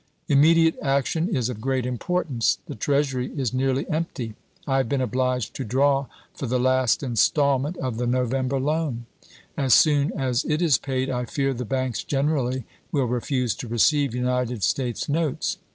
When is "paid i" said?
10.79-11.25